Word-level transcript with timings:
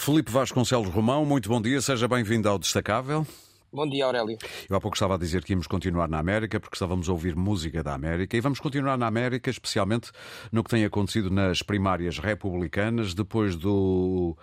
Felipe 0.00 0.32
Vasconcelos 0.32 0.88
Romão, 0.88 1.26
muito 1.26 1.50
bom 1.50 1.60
dia, 1.60 1.78
seja 1.78 2.08
bem-vindo 2.08 2.48
ao 2.48 2.58
Destacável. 2.58 3.26
Bom 3.70 3.86
dia, 3.86 4.06
Aurélio. 4.06 4.38
Eu 4.66 4.74
há 4.74 4.80
pouco 4.80 4.96
estava 4.96 5.14
a 5.14 5.18
dizer 5.18 5.44
que 5.44 5.52
íamos 5.52 5.66
continuar 5.66 6.08
na 6.08 6.18
América, 6.18 6.58
porque 6.58 6.74
estávamos 6.74 7.06
a 7.06 7.12
ouvir 7.12 7.36
música 7.36 7.82
da 7.82 7.92
América, 7.92 8.34
e 8.34 8.40
vamos 8.40 8.60
continuar 8.60 8.96
na 8.96 9.06
América, 9.06 9.50
especialmente 9.50 10.10
no 10.50 10.64
que 10.64 10.70
tem 10.70 10.86
acontecido 10.86 11.28
nas 11.28 11.60
primárias 11.60 12.18
republicanas, 12.18 13.12
depois 13.12 13.56
do 13.56 14.34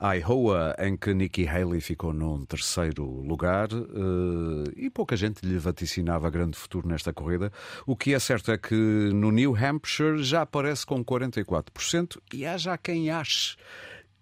Iowa, 0.00 0.74
em 0.78 0.96
que 0.96 1.12
Nikki 1.12 1.46
Haley 1.46 1.82
ficou 1.82 2.14
num 2.14 2.46
terceiro 2.46 3.04
lugar, 3.04 3.68
eh, 3.70 4.72
e 4.76 4.88
pouca 4.88 5.14
gente 5.14 5.44
lhe 5.44 5.58
vaticinava 5.58 6.30
grande 6.30 6.56
futuro 6.56 6.88
nesta 6.88 7.12
corrida. 7.12 7.52
O 7.86 7.94
que 7.94 8.14
é 8.14 8.18
certo 8.18 8.50
é 8.50 8.56
que 8.56 8.74
no 8.74 9.30
New 9.30 9.54
Hampshire 9.54 10.22
já 10.24 10.40
aparece 10.40 10.86
com 10.86 11.04
44%, 11.04 12.18
e 12.32 12.46
há 12.46 12.56
já 12.56 12.78
quem 12.78 13.10
ache 13.10 13.58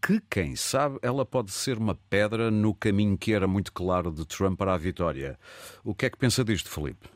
que, 0.03 0.21
quem 0.31 0.57
sabe, 0.57 0.99
ela 1.03 1.25
pode 1.25 1.51
ser 1.51 1.79
uma 1.79 1.95
pedra 2.09 2.51
no 2.51 2.75
caminho 2.75 3.17
que 3.19 3.33
era 3.33 3.47
muito 3.47 3.73
claro 3.73 4.11
de 4.11 4.27
Trump 4.27 4.59
para 4.59 4.75
a 4.75 4.79
vitória. 4.79 5.39
O 5.85 5.95
que 5.95 6.07
é 6.07 6.11
que 6.11 6.19
pensa 6.19 6.45
disto, 6.45 6.71
Felipe? 6.71 7.09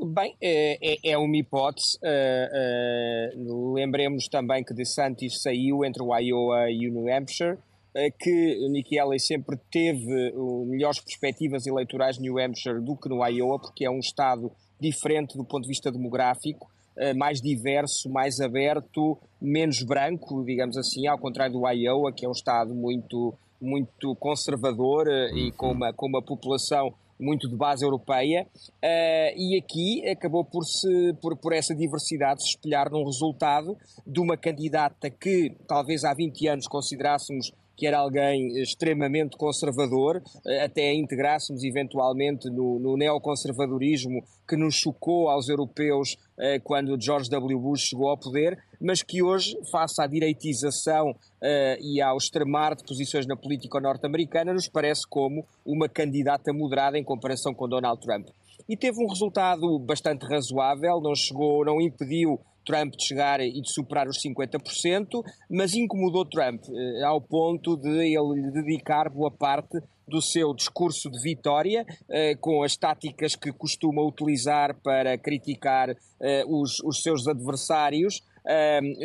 Bem, 0.00 0.36
é, 0.40 0.78
é, 0.80 1.10
é 1.12 1.18
uma 1.18 1.36
hipótese. 1.36 1.98
Uh, 1.98 3.42
uh, 3.42 3.72
lembremos 3.72 4.28
também 4.28 4.62
que 4.62 4.72
DeSantis 4.72 5.42
saiu 5.42 5.84
entre 5.84 6.02
o 6.02 6.16
Iowa 6.16 6.70
e 6.70 6.88
o 6.88 6.92
New 6.92 7.12
Hampshire, 7.12 7.54
uh, 7.54 8.18
que 8.20 8.68
Nikki 8.68 8.96
Haley 8.96 9.18
sempre 9.18 9.58
teve 9.70 10.32
melhores 10.66 11.00
perspectivas 11.00 11.66
eleitorais 11.66 12.16
no 12.16 12.22
New 12.22 12.38
Hampshire 12.38 12.80
do 12.80 12.96
que 12.96 13.08
no 13.08 13.26
Iowa, 13.26 13.58
porque 13.58 13.84
é 13.84 13.90
um 13.90 13.98
estado 13.98 14.52
diferente 14.80 15.36
do 15.36 15.44
ponto 15.44 15.62
de 15.62 15.68
vista 15.68 15.90
demográfico. 15.90 16.70
Eh, 17.00 17.14
mais 17.14 17.40
diverso, 17.40 18.10
mais 18.10 18.40
aberto, 18.40 19.16
menos 19.40 19.84
branco, 19.84 20.44
digamos 20.44 20.76
assim, 20.76 21.06
ao 21.06 21.16
contrário 21.16 21.52
do 21.52 21.68
Iowa, 21.68 22.12
que 22.12 22.26
é 22.26 22.28
um 22.28 22.32
estado 22.32 22.74
muito, 22.74 23.32
muito 23.60 24.16
conservador 24.16 25.06
uh, 25.06 25.36
e 25.36 25.52
com 25.52 25.70
uma, 25.70 25.92
com 25.92 26.08
uma 26.08 26.20
população 26.20 26.92
muito 27.16 27.48
de 27.48 27.54
base 27.54 27.84
europeia, 27.84 28.48
uh, 28.82 29.32
e 29.36 29.56
aqui 29.56 30.08
acabou 30.08 30.44
por, 30.44 30.64
se, 30.64 31.14
por, 31.22 31.36
por 31.36 31.52
essa 31.52 31.72
diversidade 31.72 32.42
se 32.42 32.50
espelhar 32.50 32.90
num 32.90 33.04
resultado 33.04 33.76
de 34.04 34.18
uma 34.18 34.36
candidata 34.36 35.08
que 35.08 35.54
talvez 35.68 36.02
há 36.02 36.12
20 36.12 36.48
anos 36.48 36.66
considerássemos 36.66 37.52
que 37.78 37.86
era 37.86 37.98
alguém 37.98 38.60
extremamente 38.60 39.36
conservador, 39.36 40.20
eh, 40.44 40.64
até 40.64 40.92
integrássemos 40.92 41.62
eventualmente 41.62 42.50
no, 42.50 42.80
no 42.80 42.96
neoconservadorismo 42.96 44.20
que 44.48 44.56
nos 44.56 44.74
chocou 44.74 45.28
aos 45.28 45.48
europeus 45.48 46.16
eh, 46.36 46.58
quando 46.58 47.00
George 47.00 47.30
W. 47.30 47.60
Bush 47.60 47.82
chegou 47.82 48.08
ao 48.08 48.18
poder, 48.18 48.58
mas 48.80 49.00
que 49.00 49.22
hoje, 49.22 49.56
face 49.70 50.02
à 50.02 50.08
direitização 50.08 51.14
eh, 51.40 51.78
e 51.80 52.02
ao 52.02 52.16
extremar 52.16 52.74
de 52.74 52.82
posições 52.82 53.28
na 53.28 53.36
política 53.36 53.78
norte-americana, 53.78 54.52
nos 54.52 54.68
parece 54.68 55.02
como 55.08 55.46
uma 55.64 55.88
candidata 55.88 56.52
moderada 56.52 56.98
em 56.98 57.04
comparação 57.04 57.54
com 57.54 57.68
Donald 57.68 58.00
Trump. 58.00 58.26
E 58.68 58.76
teve 58.76 59.00
um 59.00 59.08
resultado 59.08 59.78
bastante 59.78 60.26
razoável, 60.26 61.00
não 61.00 61.14
chegou, 61.14 61.64
não 61.64 61.80
impediu 61.80 62.40
Trump 62.68 62.94
de 62.94 63.06
chegar 63.06 63.40
e 63.40 63.62
de 63.62 63.72
superar 63.72 64.06
os 64.06 64.18
50%, 64.20 65.22
mas 65.50 65.74
incomodou 65.74 66.26
Trump 66.26 66.62
eh, 66.68 67.02
ao 67.02 67.18
ponto 67.18 67.78
de 67.78 68.14
ele 68.14 68.50
dedicar 68.52 69.08
boa 69.08 69.30
parte 69.30 69.80
do 70.06 70.20
seu 70.20 70.54
discurso 70.54 71.10
de 71.10 71.18
vitória, 71.22 71.86
eh, 72.10 72.34
com 72.36 72.62
as 72.62 72.76
táticas 72.76 73.34
que 73.34 73.50
costuma 73.52 74.02
utilizar 74.02 74.76
para 74.82 75.16
criticar 75.16 75.94
eh, 76.20 76.44
os, 76.46 76.78
os 76.80 77.00
seus 77.00 77.26
adversários, 77.26 78.20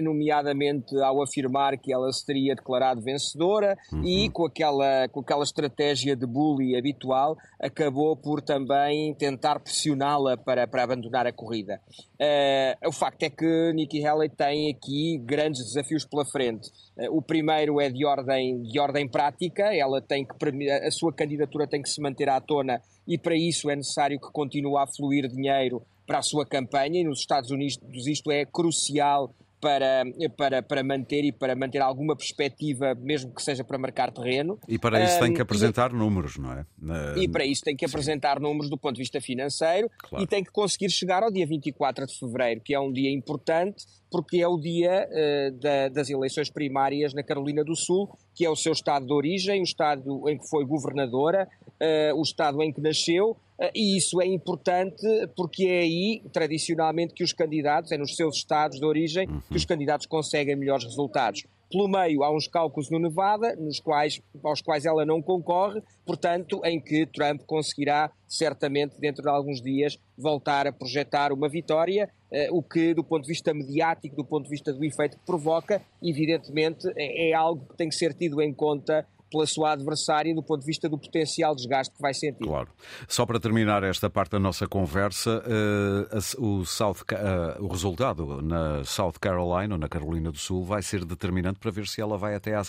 nomeadamente 0.02 0.96
ao 1.02 1.22
afirmar 1.22 1.78
que 1.78 1.94
ela 1.94 2.12
se 2.12 2.26
teria 2.26 2.56
declarado 2.56 3.02
vencedora 3.02 3.78
uhum. 3.92 4.04
e 4.04 4.30
com 4.30 4.46
aquela, 4.46 5.08
com 5.10 5.20
aquela 5.20 5.44
estratégia 5.44 6.16
de 6.16 6.26
bully 6.26 6.78
habitual 6.78 7.36
acabou 7.60 8.16
por 8.16 8.42
também 8.42 9.14
tentar 9.16 9.60
pressioná-la 9.60 10.38
para, 10.38 10.68
para 10.68 10.84
abandonar 10.84 11.28
a 11.28 11.34
corrida. 11.34 11.82
Uh, 12.14 12.88
o 12.88 12.92
facto 12.92 13.24
é 13.24 13.30
que 13.30 13.74
Nikki 13.74 14.06
Haley 14.06 14.30
tem 14.30 14.72
aqui 14.72 15.18
grandes 15.26 15.66
desafios 15.66 16.06
pela 16.06 16.26
frente. 16.26 16.70
Uh, 16.98 17.18
o 17.18 17.22
primeiro 17.22 17.82
é 17.82 17.90
de 17.90 18.06
ordem, 18.06 18.62
de 18.64 18.80
ordem 18.80 19.08
prática, 19.08 19.74
ela 19.76 20.02
tem 20.02 20.26
que, 20.26 20.72
a 20.72 20.92
sua 20.92 21.14
candidatura 21.14 21.68
tem 21.68 21.82
que 21.82 21.90
se 21.90 22.02
manter 22.02 22.30
à 22.30 22.40
tona 22.40 22.82
e 23.06 23.18
para 23.18 23.36
isso 23.36 23.70
é 23.70 23.76
necessário 23.76 24.20
que 24.20 24.32
continue 24.32 24.78
a 24.78 24.88
fluir 24.88 25.28
dinheiro 25.28 25.84
para 26.06 26.20
a 26.20 26.22
sua 26.22 26.46
campanha 26.46 27.02
e 27.02 27.04
nos 27.04 27.20
Estados 27.20 27.52
Unidos 27.52 28.08
isto 28.08 28.32
é 28.32 28.46
crucial 28.46 29.34
para, 29.64 30.04
para, 30.36 30.62
para 30.62 30.84
manter 30.84 31.24
e 31.24 31.32
para 31.32 31.56
manter 31.56 31.82
alguma 31.82 32.18
perspectiva, 32.18 32.94
mesmo 33.00 33.34
que 33.34 33.42
seja 33.42 33.64
para 33.64 33.78
marcar 33.78 34.12
terreno. 34.12 34.60
E 34.68 34.78
para 34.78 35.02
isso 35.02 35.16
um, 35.16 35.20
tem 35.22 35.34
que 35.34 35.42
apresentar 35.42 35.90
e, 35.92 35.96
números, 35.96 36.38
não 36.38 36.52
é? 36.52 36.66
Na... 36.78 37.18
E 37.18 37.30
para 37.30 37.46
isso 37.46 37.62
tem 37.64 37.74
que 37.74 37.86
apresentar 37.86 38.38
Sim. 38.38 38.44
números 38.44 38.70
do 38.70 38.78
ponto 38.78 38.96
de 38.96 39.02
vista 39.02 39.22
financeiro 39.22 39.90
claro. 39.98 40.22
e 40.22 40.28
tem 40.28 40.44
que 40.44 40.52
conseguir 40.52 40.90
chegar 40.90 41.24
ao 41.24 41.32
dia 41.32 41.48
24 41.48 42.06
de 42.06 42.20
fevereiro, 42.20 42.60
que 42.60 42.76
é 42.76 42.80
um 42.80 42.92
dia 42.92 43.10
importante, 43.10 43.86
porque 44.12 44.42
é 44.42 44.48
o 44.48 44.58
dia 44.58 45.08
uh, 45.10 45.52
da, 45.58 45.88
das 45.88 46.10
eleições 46.10 46.50
primárias 46.50 47.14
na 47.14 47.24
Carolina 47.24 47.64
do 47.64 47.76
Sul, 47.76 48.10
que 48.36 48.46
é 48.46 48.50
o 48.50 48.58
seu 48.58 48.74
estado 48.74 49.06
de 49.06 49.14
origem, 49.14 49.62
o 49.62 49.64
estado 49.64 50.30
em 50.30 50.38
que 50.38 50.48
foi 50.50 50.66
governadora, 50.66 51.48
uh, 51.68 52.20
o 52.20 52.22
estado 52.22 52.62
em 52.62 52.74
que 52.74 52.82
nasceu 52.82 53.38
e 53.74 53.98
isso 53.98 54.22
é 54.22 54.26
importante 54.26 55.06
porque 55.36 55.66
é 55.66 55.80
aí, 55.80 56.24
tradicionalmente, 56.32 57.14
que 57.14 57.24
os 57.24 57.34
candidatos, 57.34 57.92
é 57.92 57.98
nos 57.98 58.16
seus 58.16 58.38
estados 58.38 58.80
de 58.80 58.86
origem, 58.86 59.28
que 59.50 59.58
os 59.58 59.66
candidatos 59.66 60.06
conseguem 60.06 60.56
melhores 60.56 60.86
resultados. 60.86 61.44
Pelo 61.74 61.88
meio 61.88 62.24
há 62.24 62.32
uns 62.32 62.48
cálculos 62.48 62.92
no 62.92 63.00
Nevada, 63.00 63.56
nos 63.56 63.80
quais, 63.80 64.22
aos 64.44 64.62
quais 64.62 64.86
ela 64.86 65.04
não 65.08 65.20
concorre, 65.24 65.82
portanto, 66.06 66.62
em 66.64 66.80
que 66.80 67.08
Trump 67.08 67.42
conseguirá, 67.48 68.12
certamente, 68.28 69.00
dentro 69.00 69.24
de 69.24 69.30
alguns 69.30 69.60
dias, 69.60 69.98
voltar 70.16 70.68
a 70.68 70.72
projetar 70.72 71.34
uma 71.34 71.50
vitória, 71.50 72.08
eh, 72.32 72.48
o 72.52 72.62
que, 72.62 72.94
do 72.94 73.04
ponto 73.04 73.24
de 73.24 73.30
vista 73.30 73.56
mediático, 73.56 74.16
do 74.16 74.24
ponto 74.24 74.44
de 74.44 74.52
vista 74.52 74.72
do 74.72 74.86
efeito 74.86 75.18
que 75.18 75.26
provoca, 75.26 75.82
evidentemente, 76.00 76.88
é, 76.96 77.32
é 77.32 77.34
algo 77.34 77.66
que 77.66 77.76
tem 77.76 77.90
que 77.90 77.96
ser 77.96 78.14
tido 78.14 78.40
em 78.40 78.54
conta 78.54 79.04
pela 79.34 79.48
sua 79.48 79.72
adversária 79.72 80.34
do 80.34 80.44
ponto 80.44 80.60
de 80.60 80.68
vista 80.68 80.88
do 80.88 80.98
potencial 80.98 81.56
desgaste 81.56 81.96
que 81.96 82.02
vai 82.02 82.14
sentir. 82.14 82.44
Claro. 82.44 82.70
Só 83.08 83.26
para 83.26 83.40
terminar 83.40 83.84
esta 83.84 84.10
parte 84.10 84.32
da 84.32 84.40
nossa 84.40 84.68
conversa, 84.68 85.44
uh, 85.44 86.46
o, 86.46 86.64
South, 86.64 86.98
uh, 87.12 87.64
o 87.64 87.68
resultado 87.68 88.42
na 88.44 88.84
South 88.84 89.14
Carolina, 89.20 89.74
ou 89.74 89.80
na 89.80 89.90
Carolina 89.90 90.32
do 90.32 90.38
Sul, 90.38 90.64
vai 90.64 90.84
ser 90.84 91.04
determinante 91.04 91.60
para 91.60 91.72
ver 91.72 91.88
se 91.88 92.00
ela 92.00 92.18
vai 92.18 92.36
até 92.36 92.54
à, 92.54 92.62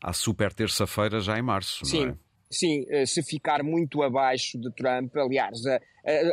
à 0.00 0.12
super 0.12 0.52
terça-feira 0.52 1.20
já 1.20 1.36
em 1.36 1.42
março, 1.42 1.84
Sim. 1.84 2.06
não 2.06 2.12
é? 2.12 2.31
Sim, 2.52 2.84
eh, 2.88 3.06
se 3.06 3.22
ficar 3.22 3.62
muito 3.62 4.02
abaixo 4.02 4.58
de 4.58 4.70
Trump, 4.74 5.16
aliás, 5.16 5.58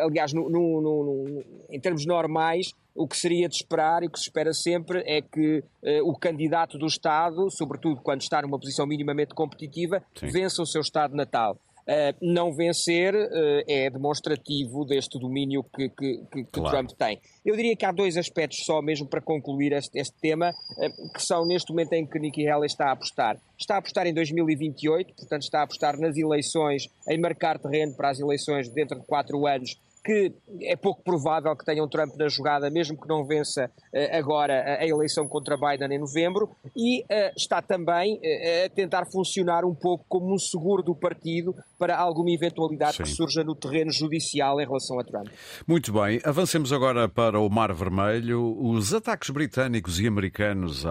aliás 0.01 0.33
no, 0.33 0.49
no, 0.49 0.81
no, 0.81 1.43
em 1.69 1.79
termos 1.79 2.05
normais, 2.05 2.71
o 2.93 3.07
que 3.07 3.15
seria 3.15 3.47
de 3.47 3.55
esperar 3.55 4.03
e 4.03 4.09
que 4.09 4.19
se 4.19 4.25
espera 4.25 4.51
sempre 4.51 5.01
é 5.05 5.21
que 5.21 5.63
o 6.03 6.13
candidato 6.17 6.77
do 6.77 6.85
Estado, 6.85 7.49
sobretudo 7.49 8.01
quando 8.01 8.21
está 8.21 8.41
numa 8.41 8.59
posição 8.59 8.85
minimamente 8.85 9.33
competitiva, 9.33 10.03
Sim. 10.15 10.27
vença 10.27 10.61
o 10.61 10.65
seu 10.65 10.81
Estado 10.81 11.15
natal. 11.15 11.57
Uh, 11.89 12.13
não 12.21 12.53
vencer 12.53 13.15
uh, 13.15 13.63
é 13.67 13.89
demonstrativo 13.89 14.85
deste 14.85 15.17
domínio 15.17 15.63
que, 15.63 15.89
que, 15.89 16.17
que, 16.31 16.43
que 16.43 16.51
claro. 16.51 16.69
Trump 16.69 16.91
tem. 16.91 17.19
Eu 17.43 17.55
diria 17.55 17.75
que 17.75 17.83
há 17.83 17.91
dois 17.91 18.15
aspectos 18.15 18.59
só 18.63 18.79
mesmo 18.79 19.07
para 19.07 19.19
concluir 19.19 19.71
este, 19.71 19.99
este 19.99 20.15
tema, 20.21 20.51
uh, 20.51 21.11
que 21.11 21.19
são 21.19 21.47
neste 21.47 21.71
momento 21.71 21.93
em 21.93 22.05
que 22.05 22.19
Nikki 22.19 22.47
Haley 22.47 22.67
está 22.67 22.89
a 22.89 22.91
apostar. 22.91 23.41
Está 23.59 23.73
a 23.73 23.77
apostar 23.79 24.05
em 24.05 24.13
2028, 24.13 25.15
portanto 25.15 25.41
está 25.41 25.61
a 25.61 25.63
apostar 25.63 25.99
nas 25.99 26.15
eleições, 26.15 26.83
em 27.09 27.19
marcar 27.19 27.57
terreno 27.57 27.95
para 27.95 28.11
as 28.11 28.19
eleições 28.19 28.69
dentro 28.69 28.99
de 28.99 29.05
quatro 29.07 29.47
anos 29.47 29.75
que 30.03 30.33
é 30.61 30.75
pouco 30.75 31.03
provável 31.03 31.55
que 31.55 31.65
tenham 31.65 31.87
Trump 31.87 32.15
na 32.17 32.27
jogada, 32.27 32.69
mesmo 32.69 32.99
que 32.99 33.07
não 33.07 33.25
vença 33.25 33.65
uh, 33.65 34.17
agora 34.17 34.77
a, 34.79 34.85
eleição 34.85 35.27
contra 35.27 35.57
Biden 35.57 35.95
em 35.95 35.99
novembro, 35.99 36.49
e 36.75 37.01
uh, 37.01 37.33
está 37.35 37.61
também 37.61 38.19
a 38.65 38.69
tentar 38.69 39.05
funcionar 39.05 39.65
um 39.65 39.75
pouco 39.75 40.05
como 40.07 40.33
um 40.33 40.37
seguro 40.37 40.81
do 40.81 40.95
partido 40.95 41.55
para 41.77 41.97
alguma 41.97 42.31
eventualidade 42.31 42.97
Sim. 42.97 43.03
que 43.03 43.09
surja 43.09 43.43
no 43.43 43.55
terreno 43.55 43.91
judicial 43.91 44.59
em 44.59 44.65
relação 44.65 44.99
a 44.99 45.03
Trump. 45.03 45.27
Muito 45.67 45.91
bem, 45.93 46.19
avancemos 46.23 46.71
agora 46.73 47.07
para 47.07 47.39
o 47.39 47.49
Mar 47.49 47.73
Vermelho. 47.73 48.57
Os 48.59 48.93
ataques 48.93 49.29
britânicos 49.29 49.99
e 49.99 50.07
americanos 50.07 50.85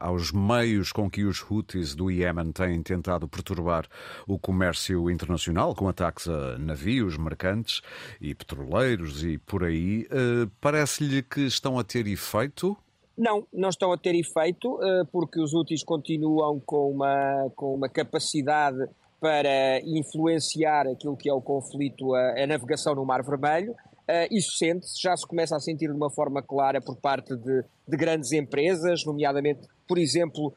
aos 0.00 0.32
meios 0.32 0.92
com 0.92 1.10
que 1.10 1.24
os 1.24 1.44
Houthis 1.48 1.94
do 1.94 2.10
Iémen 2.10 2.52
têm 2.52 2.82
tentado 2.82 3.28
perturbar 3.28 3.86
o 4.26 4.38
comércio 4.38 5.10
internacional, 5.10 5.74
com 5.74 5.88
ataques 5.88 6.28
a 6.28 6.58
navios, 6.58 7.16
mercantes 7.16 7.80
e 8.20 8.34
petroleiros 8.50 9.22
e 9.22 9.38
por 9.38 9.64
aí, 9.64 10.06
uh, 10.06 10.50
parece-lhe 10.60 11.22
que 11.22 11.42
estão 11.42 11.78
a 11.78 11.84
ter 11.84 12.06
efeito? 12.06 12.76
Não, 13.16 13.46
não 13.52 13.68
estão 13.68 13.92
a 13.92 13.98
ter 13.98 14.14
efeito, 14.14 14.74
uh, 14.74 15.06
porque 15.12 15.40
os 15.40 15.54
úteis 15.54 15.84
continuam 15.84 16.60
com 16.60 16.90
uma, 16.90 17.50
com 17.54 17.74
uma 17.74 17.88
capacidade 17.88 18.78
para 19.20 19.80
influenciar 19.84 20.86
aquilo 20.88 21.16
que 21.16 21.28
é 21.28 21.32
o 21.32 21.40
conflito, 21.40 22.14
a, 22.14 22.42
a 22.42 22.46
navegação 22.46 22.94
no 22.94 23.04
Mar 23.04 23.22
Vermelho. 23.22 23.72
Uh, 23.72 24.26
isso 24.32 24.56
sente-se, 24.56 25.00
já 25.00 25.16
se 25.16 25.26
começa 25.26 25.54
a 25.54 25.60
sentir 25.60 25.88
de 25.88 25.96
uma 25.96 26.10
forma 26.10 26.42
clara 26.42 26.80
por 26.80 26.96
parte 26.96 27.36
de, 27.36 27.62
de 27.86 27.96
grandes 27.96 28.32
empresas, 28.32 29.04
nomeadamente, 29.04 29.60
por 29.86 29.98
exemplo, 29.98 30.52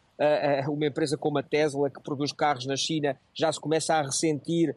uma 0.70 0.86
empresa 0.86 1.18
como 1.18 1.40
a 1.40 1.44
Tesla, 1.44 1.90
que 1.90 2.02
produz 2.02 2.32
carros 2.32 2.66
na 2.66 2.78
China, 2.78 3.18
já 3.34 3.52
se 3.52 3.60
começa 3.60 3.96
a 3.96 4.04
ressentir 4.04 4.74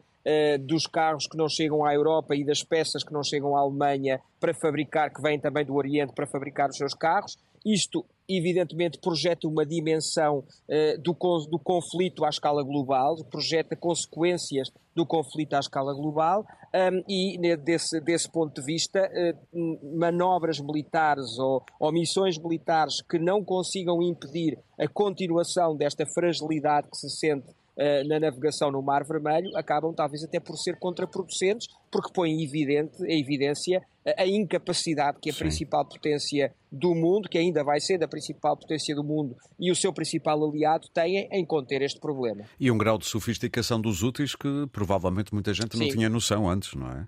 dos 0.65 0.85
carros 0.85 1.25
que 1.25 1.37
não 1.37 1.47
chegam 1.47 1.85
à 1.85 1.93
Europa 1.93 2.35
e 2.35 2.43
das 2.43 2.63
peças 2.63 3.03
que 3.03 3.13
não 3.13 3.23
chegam 3.23 3.55
à 3.55 3.61
Alemanha 3.61 4.19
para 4.39 4.53
fabricar, 4.53 5.13
que 5.13 5.21
vêm 5.21 5.39
também 5.39 5.65
do 5.65 5.75
Oriente 5.75 6.13
para 6.13 6.27
fabricar 6.27 6.69
os 6.69 6.77
seus 6.77 6.93
carros. 6.93 7.37
Isto, 7.65 8.05
evidentemente, 8.29 8.97
projeta 8.99 9.47
uma 9.47 9.65
dimensão 9.65 10.39
uh, 10.39 11.01
do, 11.01 11.13
do 11.49 11.59
conflito 11.59 12.23
à 12.23 12.29
escala 12.29 12.63
global, 12.63 13.17
projeta 13.25 13.75
consequências 13.75 14.71
do 14.95 15.05
conflito 15.05 15.53
à 15.53 15.59
escala 15.59 15.93
global 15.93 16.45
um, 16.73 17.03
e, 17.07 17.37
desse, 17.57 17.99
desse 17.99 18.29
ponto 18.31 18.61
de 18.61 18.65
vista, 18.65 19.09
uh, 19.53 19.97
manobras 19.97 20.59
militares 20.59 21.37
ou, 21.37 21.61
ou 21.79 21.91
missões 21.91 22.37
militares 22.37 23.01
que 23.01 23.19
não 23.19 23.43
consigam 23.43 24.01
impedir 24.01 24.57
a 24.79 24.87
continuação 24.87 25.75
desta 25.75 26.05
fragilidade 26.05 26.87
que 26.89 26.97
se 26.97 27.09
sente 27.09 27.47
eh, 27.49 27.66
na 28.07 28.19
navegação 28.19 28.71
no 28.71 28.81
Mar 28.81 29.03
Vermelho 29.05 29.55
acabam 29.55 29.93
talvez 29.93 30.23
até 30.23 30.39
por 30.39 30.57
ser 30.57 30.77
contraproducentes, 30.79 31.67
porque 31.91 32.11
põem 32.11 32.33
em, 32.33 32.43
evidente, 32.43 33.03
em 33.05 33.21
evidência 33.21 33.81
a 34.17 34.25
incapacidade 34.25 35.17
que 35.21 35.29
a 35.29 35.33
Sim. 35.33 35.39
principal 35.39 35.85
potência 35.85 36.53
do 36.71 36.95
mundo, 36.95 37.27
que 37.27 37.37
ainda 37.37 37.63
vai 37.63 37.79
ser 37.79 38.01
a 38.03 38.07
principal 38.07 38.55
potência 38.55 38.95
do 38.95 39.03
mundo 39.03 39.35
e 39.59 39.71
o 39.71 39.75
seu 39.75 39.91
principal 39.91 40.43
aliado 40.43 40.87
têm 40.93 41.27
em 41.31 41.45
conter 41.45 41.81
este 41.81 41.99
problema. 41.99 42.43
E 42.59 42.71
um 42.71 42.77
grau 42.77 42.97
de 42.97 43.05
sofisticação 43.05 43.81
dos 43.81 44.03
úteis 44.03 44.35
que 44.35 44.67
provavelmente 44.71 45.33
muita 45.33 45.53
gente 45.53 45.77
Sim. 45.77 45.83
não 45.83 45.91
tinha 45.91 46.09
noção 46.09 46.49
antes, 46.49 46.73
não 46.73 46.89
é? 46.89 47.07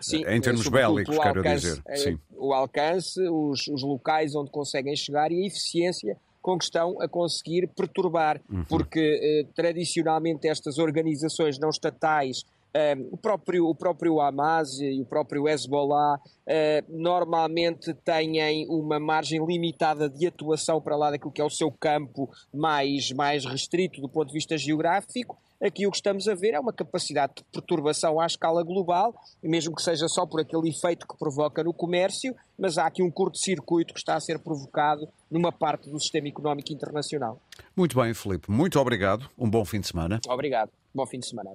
Sim, 0.00 0.22
em 0.28 0.40
termos 0.40 0.68
bélicos, 0.68 1.18
quero 1.18 1.42
dizer. 1.42 1.82
Eh, 1.88 1.96
Sim. 1.96 2.18
O 2.36 2.54
alcance, 2.54 3.20
os, 3.20 3.66
os 3.66 3.82
locais 3.82 4.34
onde 4.34 4.50
conseguem 4.50 4.94
chegar 4.94 5.32
e 5.32 5.42
a 5.42 5.46
eficiência 5.46 6.16
com 6.48 6.56
que 6.56 6.64
estão 6.64 6.96
a 7.02 7.06
conseguir 7.06 7.68
perturbar, 7.76 8.40
uhum. 8.50 8.64
porque 8.64 9.00
eh, 9.00 9.46
tradicionalmente 9.54 10.48
estas 10.48 10.78
organizações 10.78 11.58
não 11.58 11.68
estatais 11.68 12.42
o, 13.10 13.16
próprio, 13.16 13.66
o 13.66 13.74
próprio 13.74 14.20
Hamas 14.20 14.78
e 14.80 15.00
o 15.00 15.04
próprio 15.06 15.48
Hezbollah 15.48 16.16
uh, 16.16 16.84
normalmente 16.88 17.94
têm 17.94 18.66
uma 18.68 18.98
margem 19.00 19.44
limitada 19.44 20.08
de 20.08 20.26
atuação 20.26 20.80
para 20.80 20.96
lá 20.96 21.10
daquilo 21.10 21.32
que 21.32 21.40
é 21.40 21.44
o 21.44 21.50
seu 21.50 21.70
campo 21.70 22.30
mais, 22.52 23.10
mais 23.12 23.44
restrito 23.44 24.00
do 24.00 24.08
ponto 24.08 24.28
de 24.28 24.34
vista 24.34 24.56
geográfico 24.56 25.38
Aqui 25.60 25.88
o 25.88 25.90
que 25.90 25.96
estamos 25.96 26.28
a 26.28 26.36
ver 26.36 26.54
é 26.54 26.60
uma 26.60 26.72
capacidade 26.72 27.34
de 27.36 27.44
perturbação 27.52 28.20
à 28.20 28.26
escala 28.26 28.62
global, 28.62 29.12
mesmo 29.42 29.74
que 29.74 29.82
seja 29.82 30.06
só 30.06 30.24
por 30.24 30.40
aquele 30.40 30.68
efeito 30.68 31.06
que 31.06 31.18
provoca 31.18 31.64
no 31.64 31.74
comércio, 31.74 32.34
mas 32.56 32.78
há 32.78 32.86
aqui 32.86 33.02
um 33.02 33.10
curto-circuito 33.10 33.92
que 33.92 33.98
está 33.98 34.14
a 34.14 34.20
ser 34.20 34.38
provocado 34.38 35.08
numa 35.28 35.50
parte 35.50 35.90
do 35.90 35.98
sistema 35.98 36.28
económico 36.28 36.72
internacional. 36.72 37.40
Muito 37.76 38.00
bem, 38.00 38.14
Felipe. 38.14 38.48
Muito 38.48 38.78
obrigado. 38.78 39.28
Um 39.36 39.50
bom 39.50 39.64
fim 39.64 39.80
de 39.80 39.88
semana. 39.88 40.20
Obrigado. 40.28 40.70
Bom 40.94 41.04
fim 41.06 41.18
de 41.18 41.26
semana, 41.26 41.50